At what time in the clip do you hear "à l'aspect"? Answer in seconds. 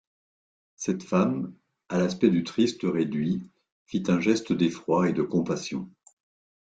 1.89-2.31